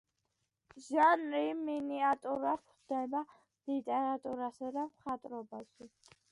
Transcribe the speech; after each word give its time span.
ჟანრი 0.85 1.41
მინიატურა 1.59 2.55
გვხვდება 2.63 3.23
ლიტერატურასა 3.71 4.75
და 4.81 4.89
მხატვრობაში. 4.91 5.93